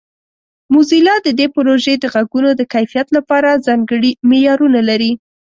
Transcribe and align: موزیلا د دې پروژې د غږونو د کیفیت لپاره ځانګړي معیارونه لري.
موزیلا 0.73 1.15
د 1.23 1.27
دې 1.39 1.47
پروژې 1.55 1.93
د 1.99 2.05
غږونو 2.13 2.49
د 2.55 2.61
کیفیت 2.73 3.07
لپاره 3.17 3.61
ځانګړي 3.65 4.11
معیارونه 4.29 4.79
لري. 4.89 5.11